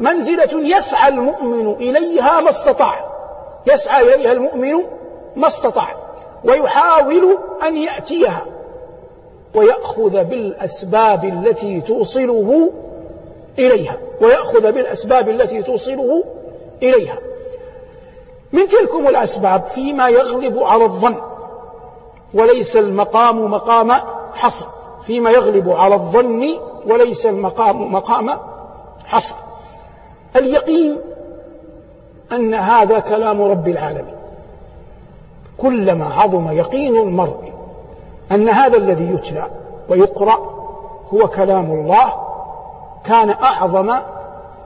منزلة 0.00 0.76
يسعى 0.76 1.08
المؤمن 1.08 1.72
إليها 1.72 2.40
ما 2.40 2.50
استطاع. 2.50 3.10
يسعى 3.66 4.14
إليها 4.14 4.32
المؤمن 4.32 4.74
ما 5.36 5.46
استطاع. 5.46 5.94
ويحاول 6.44 7.38
أن 7.66 7.76
يأتيها. 7.76 8.46
ويأخذ 9.54 10.24
بالأسباب 10.24 11.24
التي 11.24 11.80
توصله 11.80 12.72
إليها. 13.58 13.96
ويأخذ 14.20 14.72
بالأسباب 14.72 15.28
التي 15.28 15.62
توصله 15.62 16.24
إليها. 16.82 17.18
من 18.52 18.68
تلكم 18.68 19.08
الأسباب 19.08 19.66
فيما 19.66 20.08
يغلب 20.08 20.58
على 20.58 20.84
الظن. 20.84 21.16
وليس 22.34 22.76
المقام 22.76 23.50
مقام 23.50 23.92
حصر. 24.34 24.66
فيما 25.02 25.30
يغلب 25.30 25.70
على 25.70 25.94
الظن 25.94 26.46
وليس 26.86 27.26
المقام 27.26 27.92
مقام 27.92 28.30
حصر. 29.04 29.34
اليقين 30.38 30.96
أن 32.32 32.54
هذا 32.54 32.98
كلام 32.98 33.42
رب 33.42 33.68
العالمين. 33.68 34.14
كلما 35.58 36.14
عظم 36.14 36.50
يقين 36.50 36.96
المرء 36.96 37.52
أن 38.32 38.48
هذا 38.48 38.76
الذي 38.76 39.14
يتلى 39.14 39.46
ويقرأ 39.88 40.38
هو 41.14 41.28
كلام 41.28 41.70
الله 41.70 42.12
كان 43.04 43.30
أعظم 43.30 43.94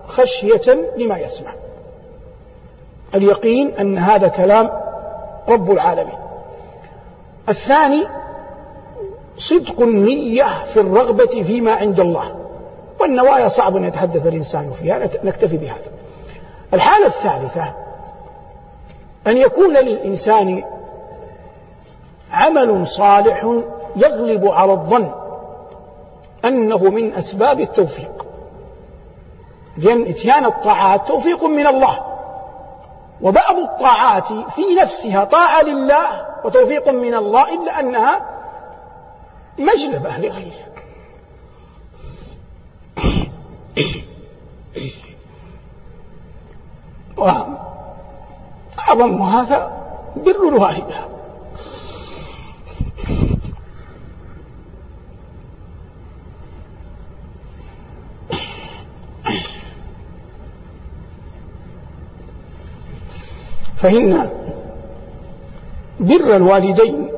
خشية 0.07 0.91
لما 0.97 1.19
يسمع. 1.19 1.50
اليقين 3.15 3.75
أن 3.81 3.99
هذا 3.99 4.29
كلام 4.29 4.71
رب 5.49 5.71
العالمين. 5.71 6.19
الثاني 7.49 8.03
صدق 9.37 9.81
النية 9.81 10.65
في 10.65 10.81
الرغبة 10.81 11.43
فيما 11.43 11.73
عند 11.73 12.00
الله. 12.00 12.40
والنوايا 13.00 13.49
صعب 13.49 13.76
أن 13.76 13.85
يتحدث 13.85 14.26
الإنسان 14.26 14.73
فيها 14.73 14.99
نكتفي 15.25 15.57
بهذا. 15.57 15.90
الحالة 16.75 17.07
الثالثة 17.07 17.75
أن 19.26 19.37
يكون 19.37 19.76
للإنسان 19.76 20.64
عمل 22.33 22.87
صالح 22.87 23.62
يغلب 23.97 24.47
على 24.49 24.73
الظن 24.73 25.12
أنه 26.45 26.78
من 26.78 27.14
أسباب 27.14 27.61
التوفيق. 27.61 28.26
لأن 29.76 30.02
إتيان 30.02 30.45
الطاعات 30.45 31.09
توفيق 31.09 31.45
من 31.45 31.66
الله. 31.66 32.11
وبعض 33.23 33.57
الطاعات 33.57 34.28
في 34.28 34.75
نفسها 34.83 35.25
طاعة 35.25 35.62
لله 35.62 36.26
وتوفيق 36.45 36.88
من 36.88 37.14
الله 37.14 37.54
إلا 37.54 37.80
أنها 37.80 38.21
مجلبة 39.59 40.11
لغيره 40.19 40.70
وأعظم 47.21 49.23
هذا 49.23 49.73
بر 50.17 50.49
الوالدة 50.49 50.95
فإن 63.77 64.31
بر 66.00 66.37
الوالدين 66.37 67.09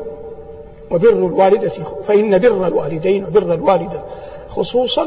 وبر 0.90 1.12
الوالدة 1.12 1.68
فإن 2.02 2.38
بر 2.38 2.66
الوالدين 2.66 3.24
وبر 3.24 3.54
الوالدة 3.54 4.02
خصوصا 4.48 5.06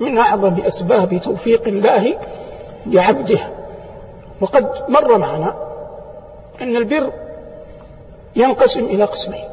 من 0.00 0.18
أعظم 0.18 0.60
أسباب 0.60 1.20
توفيق 1.24 1.66
الله 1.66 2.14
لعبده. 2.86 3.38
وقد 4.40 4.68
مر 4.88 5.18
معنا 5.18 5.54
أن 6.60 6.76
البر 6.76 7.12
ينقسم 8.36 8.84
إلى 8.84 9.04
قسمين. 9.04 9.44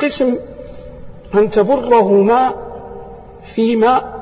قسم 0.00 0.38
أن 1.34 1.50
تبرهما 1.50 2.50
فيما 3.42 4.14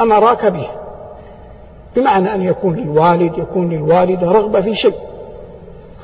أمراك 0.00 0.46
به. 0.46 0.68
بمعنى 1.96 2.34
أن 2.34 2.42
يكون 2.42 2.76
للوالد 2.76 3.38
يكون 3.38 3.70
للوالدة 3.70 4.32
رغبة 4.32 4.60
في 4.60 4.74
شيء 4.74 4.98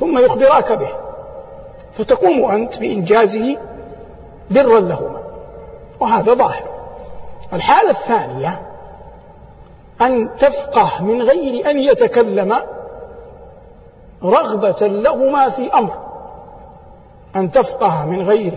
ثم 0.01 0.19
يخبراك 0.19 0.73
به. 0.73 0.89
فتقوم 1.93 2.51
أنت 2.51 2.79
بإنجازه 2.79 3.57
برا 4.51 4.81
لهما. 4.81 5.21
وهذا 6.01 6.35
ظاهر. 6.35 6.69
الحالة 7.53 7.91
الثانية 7.91 8.74
أن 10.03 10.37
تفقه 10.37 11.05
من 11.05 11.23
غير 11.23 11.71
أن 11.71 11.79
يتكلم 11.79 12.55
رغبة 14.25 14.87
لهما 14.87 15.49
في 15.49 15.75
أمر. 15.75 15.97
أن 17.37 17.51
تفقه 17.51 18.07
من 18.07 18.23
غير 18.29 18.53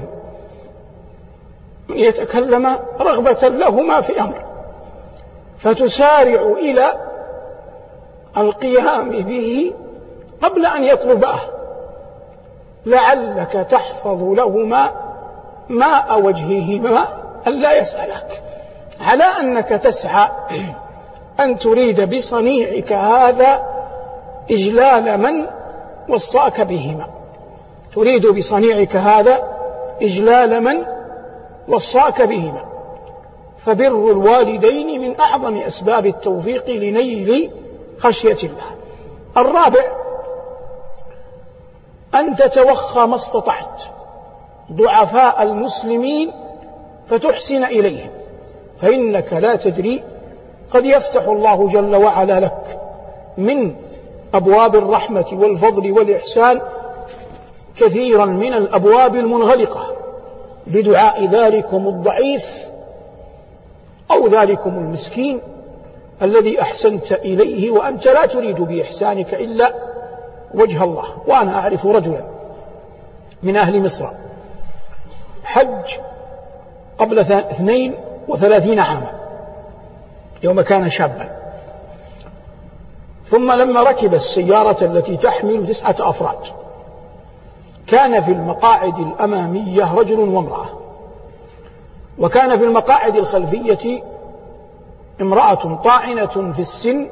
أن 1.89 1.97
يتكلم 1.97 2.78
رغبة 3.02 3.47
لهما 3.47 4.02
في 4.02 4.21
أمر. 4.21 4.45
فتسارع 5.58 6.41
إلى 6.41 6.86
القيام 8.38 9.10
به 9.10 9.73
قبل 10.41 10.65
أن 10.65 10.84
يطلباه 10.84 11.39
لعلك 12.86 13.52
تحفظ 13.52 14.23
لهما 14.23 14.91
ماء 15.69 16.21
وجههما 16.21 17.08
ألا 17.47 17.78
يسألك. 17.80 18.43
على 19.02 19.23
أنك 19.23 19.69
تسعى 19.69 20.30
أن 21.39 21.60
تريد 21.60 22.15
بصنيعك 22.15 22.93
هذا 22.93 23.65
إجلال 24.52 25.17
من 25.17 25.47
وصاك 26.10 26.62
بهما. 26.62 27.08
تريد 27.95 28.28
بصنيعك 28.28 28.95
هذا 28.95 29.43
إجلال 30.02 30.63
من 30.63 30.86
وصاك 31.67 32.21
بهما. 32.21 32.65
فبر 33.58 33.88
الوالدين 33.88 35.02
من 35.02 35.19
أعظم 35.19 35.58
أسباب 35.58 36.06
التوفيق 36.06 36.69
لنيل 36.69 37.52
خشية 38.00 38.38
الله. 38.43 38.76
الرابع 39.38 39.84
أن 42.15 42.36
تتوخى 42.36 43.00
ما 43.00 43.15
استطعت. 43.15 43.82
ضعفاء 44.71 45.43
المسلمين 45.43 46.32
فتحسن 47.08 47.63
إليهم. 47.63 48.10
فإنك 48.78 49.34
لا 49.34 49.56
تدري 49.56 50.04
قد 50.73 50.86
يفتح 50.86 51.27
الله 51.27 51.67
جل 51.67 51.95
وعلا 51.95 52.39
لك 52.39 52.80
من 53.38 53.75
أبواب 54.34 54.75
الرحمة 54.75 55.25
والفضل 55.32 55.91
والإحسان 55.91 56.62
كثيرا 57.77 58.25
من 58.25 58.53
الأبواب 58.53 59.15
المنغلقة. 59.15 59.93
بدعاء 60.67 61.25
ذلكم 61.25 61.88
الضعيف 61.88 62.69
أو 64.12 64.27
ذلكم 64.27 64.69
المسكين 64.69 65.39
الذي 66.21 66.62
أحسنت 66.62 67.12
إليه 67.12 67.71
وأنت 67.71 68.08
لا 68.08 68.25
تريد 68.25 68.62
بإحسانك 68.62 69.34
إلا 69.34 69.75
وجه 70.53 70.84
الله. 70.84 71.06
وأنا 71.27 71.60
أعرف 71.60 71.86
رجلا 71.86 72.23
من 73.43 73.58
أهل 73.58 73.84
مصر 73.84 74.08
حج 75.43 75.97
قبل 76.97 77.19
اثنين 77.19 77.93
وثلاثين 78.27 78.80
عاما. 78.80 79.27
يوم 80.43 80.62
كان 80.62 80.89
شابا. 80.89 81.38
ثم 83.28 83.52
لما 83.52 83.84
ركب 83.84 84.13
السيارة 84.13 84.84
التي 84.84 85.17
تحمل 85.17 85.67
تسعة 85.67 85.95
أفراد 86.00 86.38
كان 87.88 88.21
في 88.21 88.32
المقاعد 88.32 89.00
الأمامية 89.00 89.95
رجل 89.95 90.19
وامرأة. 90.19 90.65
وكان 92.19 92.58
في 92.58 92.63
المقاعد 92.63 93.15
الخلفية 93.15 94.04
امرأة 95.21 95.82
طاعنة 95.84 96.52
في 96.52 96.60
السن 96.60 97.08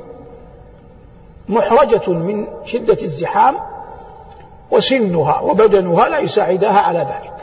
محرجة 1.50 2.12
من 2.12 2.48
شدة 2.66 2.98
الزحام 3.02 3.56
وسنها 4.72 5.40
وبدنها 5.40 6.10
لا 6.10 6.20
يساعدها 6.20 6.80
على 6.80 7.00
ذلك. 7.00 7.34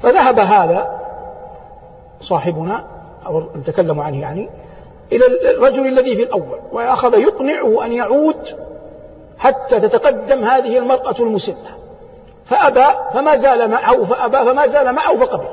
فذهب 0.00 0.38
هذا 0.38 1.00
صاحبنا 2.20 2.84
أو 3.26 3.42
نتكلم 3.56 4.00
عنه 4.00 4.20
يعني 4.20 4.48
إلى 5.12 5.50
الرجل 5.50 5.86
الذي 5.86 6.16
في 6.16 6.22
الأول 6.22 6.60
وأخذ 6.72 7.18
يقنعه 7.18 7.84
أن 7.84 7.92
يعود 7.92 8.66
حتى 9.38 9.80
تتقدم 9.80 10.44
هذه 10.44 10.78
المرأة 10.78 11.14
المسنة. 11.20 11.76
فأبى 12.44 12.86
فما 13.12 13.36
زال 13.36 13.70
معه 13.70 14.04
فأبى 14.04 14.36
فما 14.36 14.66
زال 14.66 14.92
معه 14.92 15.16
فقبل. 15.16 15.48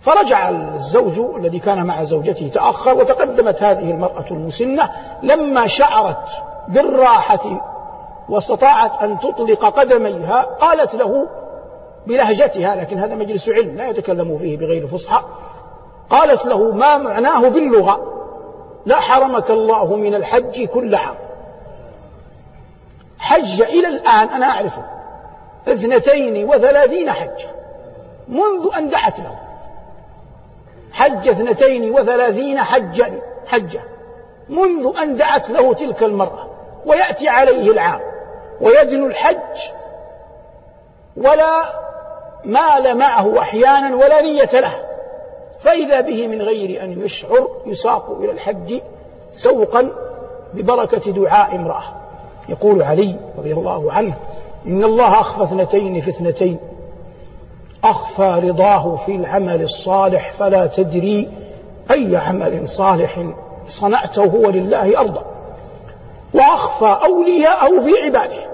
فرجع 0.00 0.48
الزوج 0.48 1.36
الذي 1.36 1.58
كان 1.58 1.86
مع 1.86 2.04
زوجته 2.04 2.48
تأخر 2.48 2.98
وتقدمت 2.98 3.62
هذه 3.62 3.90
المرأة 3.90 4.24
المسنة. 4.30 4.90
لما 5.22 5.66
شعرت 5.66 6.28
بالراحة 6.68 7.60
واستطاعت 8.28 9.02
أن 9.02 9.18
تطلق 9.18 9.64
قدميها 9.64 10.42
قالت 10.42 10.94
له 10.94 11.28
بلهجتها 12.06 12.76
لكن 12.76 12.98
هذا 12.98 13.14
مجلس 13.14 13.48
علم 13.48 13.76
لا 13.76 13.88
يتكلم 13.88 14.36
فيه 14.36 14.56
بغير 14.56 14.86
فصحى 14.86 15.22
قالت 16.10 16.46
له 16.46 16.72
ما 16.72 16.98
معناه 16.98 17.48
باللغة؟ 17.48 18.12
لا 18.86 19.00
حرمك 19.00 19.50
الله 19.50 19.96
من 19.96 20.14
الحج 20.14 20.64
كل 20.64 20.94
عام 20.94 21.14
حج 23.18 23.62
إلى 23.62 23.88
الآن 23.88 24.28
أنا 24.28 24.46
أعرفه. 24.46 24.82
اثنتين 25.68 26.48
وثلاثين 26.48 27.10
حجة 27.10 27.48
منذ 28.28 28.68
أن 28.78 28.88
دعت 28.88 29.18
له. 29.18 29.38
حج 30.92 31.28
اثنتين 31.28 31.92
وثلاثين 31.92 32.60
حجا 32.60 33.20
حجة. 33.46 33.80
منذ 34.48 34.92
أن 35.02 35.16
دعت 35.16 35.50
له 35.50 35.74
تلك 35.74 36.02
المرأة 36.02 36.46
ويأتي 36.86 37.28
عليه 37.28 37.70
العام. 37.70 38.00
ويدن 38.60 39.04
الحج. 39.04 39.70
ولا 41.16 41.62
مال 42.44 42.98
معه 42.98 43.40
أحيانا 43.40 43.96
ولا 43.96 44.20
نية 44.20 44.50
له. 44.52 44.85
فإذا 45.58 46.00
به 46.00 46.28
من 46.28 46.42
غير 46.42 46.84
أن 46.84 47.04
يشعر 47.04 47.48
يساق 47.66 48.18
إلى 48.20 48.32
الحج 48.32 48.80
سوقا 49.32 49.90
ببركة 50.54 51.12
دعاء 51.12 51.56
امرأة. 51.56 51.84
يقول 52.48 52.82
علي 52.82 53.14
رضي 53.38 53.52
الله 53.52 53.92
عنه 53.92 54.14
إن 54.66 54.84
الله 54.84 55.20
أخفى 55.20 55.42
اثنتين 55.42 56.00
في 56.00 56.10
اثنتين. 56.10 56.58
أخفى 57.84 58.40
رضاه 58.44 58.96
في 58.96 59.16
العمل 59.16 59.62
الصالح 59.62 60.32
فلا 60.32 60.66
تدري 60.66 61.28
أي 61.90 62.16
عمل 62.16 62.68
صالح 62.68 63.26
صنعته 63.68 64.24
هو 64.24 64.50
لله 64.50 65.00
أرضا 65.00 65.24
وأخفى 66.34 66.98
أولياءه 67.04 67.80
في 67.80 67.90
عباده. 68.04 68.46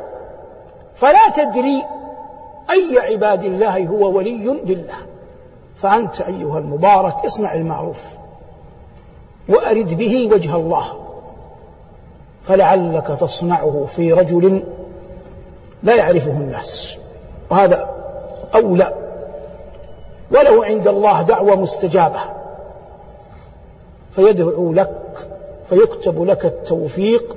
فلا 0.95 1.29
تدري 1.37 1.83
أي 2.71 2.99
عباد 2.99 3.45
الله 3.45 3.87
هو 3.87 4.17
ولي 4.17 4.61
لله. 4.65 5.12
فأنت 5.77 6.21
أيها 6.21 6.59
المبارك 6.59 7.15
اصنع 7.25 7.55
المعروف 7.55 8.17
وأرد 9.49 9.95
به 9.95 10.31
وجه 10.33 10.57
الله 10.57 10.85
فلعلك 12.43 13.07
تصنعه 13.07 13.85
في 13.89 14.13
رجل 14.13 14.63
لا 15.83 15.95
يعرفه 15.95 16.33
الناس. 16.33 16.97
وهذا 17.51 17.89
أولى. 18.55 18.95
وله 20.31 20.65
عند 20.65 20.89
الله 20.89 21.23
دعوة 21.23 21.55
مستجابة 21.55 22.21
فيدعو 24.11 24.73
لك 24.73 24.91
فيكتب 25.65 26.25
لك 26.25 26.45
التوفيق 26.45 27.37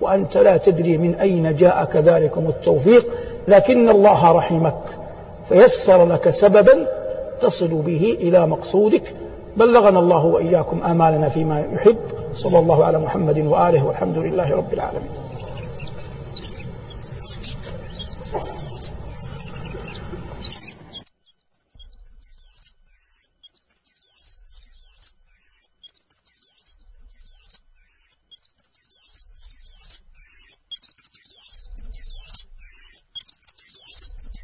وأنت 0.00 0.36
لا 0.36 0.56
تدري 0.56 0.98
من 0.98 1.14
أين 1.14 1.54
جاءك 1.54 1.96
ذلكم 1.96 2.46
التوفيق 2.48 3.06
لكن 3.48 3.88
الله 3.88 4.32
رحمك 4.32 4.76
فيسر 5.48 6.06
لك 6.06 6.30
سببا 6.30 6.86
تصل 7.44 7.68
به 7.68 8.16
إلى 8.20 8.46
مقصودك. 8.46 9.14
بلغنا 9.56 9.98
الله 9.98 10.24
وإياكم 10.24 10.82
آمالنا 10.82 11.28
فيما 11.28 11.60
يحب. 11.60 11.98
صلى 12.34 12.58
الله 12.58 12.84
على 12.84 12.98
محمد 12.98 13.38
وآله 13.38 13.84
والحمد 13.86 14.18
لله 14.18 14.56
رب 14.56 14.72
العالمين. 14.72 15.10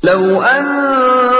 لو 0.04 0.42
أنزلنا 0.42 1.39